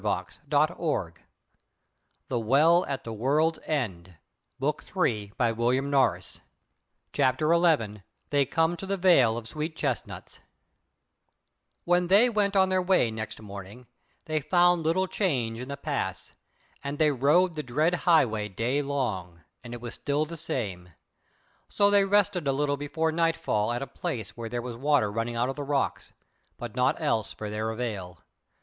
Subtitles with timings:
[0.01, 1.13] So there anon
[2.27, 4.15] they fell asleep for weariness, and
[4.59, 6.41] no dreams of terror beset their slumbers.
[7.13, 8.01] CHAPTER 11
[8.31, 10.39] They Come to the Vale of Sweet Chestnuts
[11.83, 13.85] When they went on their way next morning
[14.25, 16.33] they found little change in the pass,
[16.83, 20.93] and they rode the dread highway daylong, and it was still the same:
[21.69, 25.35] so they rested a little before nightfall at a place where there was water running
[25.35, 26.11] out of the rocks,
[26.57, 28.23] but naught else for their avail.